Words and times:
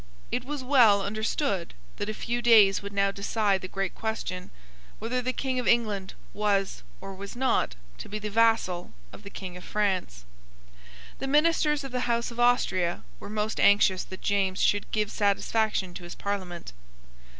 It 0.31 0.45
was 0.45 0.63
well 0.63 1.03
understood 1.03 1.75
that 1.97 2.09
a 2.09 2.13
few 2.15 2.41
days 2.41 2.81
would 2.81 2.91
now 2.91 3.11
decide 3.11 3.61
the 3.61 3.67
great 3.67 3.93
question, 3.93 4.49
whether 4.97 5.21
the 5.21 5.31
King 5.31 5.59
of 5.59 5.67
England 5.67 6.15
was 6.33 6.81
or 7.01 7.13
was 7.13 7.35
not 7.35 7.75
to 7.99 8.09
be 8.09 8.17
the 8.17 8.31
vassal 8.31 8.93
of 9.13 9.21
the 9.21 9.29
King 9.29 9.55
of 9.57 9.63
France. 9.63 10.25
The 11.19 11.27
ministers 11.27 11.83
of 11.83 11.91
the 11.91 12.09
House 12.09 12.31
of 12.31 12.39
Austria 12.39 13.03
were 13.19 13.29
most 13.29 13.59
anxious 13.59 14.03
that 14.05 14.21
James 14.23 14.59
should 14.59 14.89
give 14.89 15.11
satisfaction 15.11 15.93
to 15.93 16.03
his 16.05 16.15
Parliament. 16.15 16.73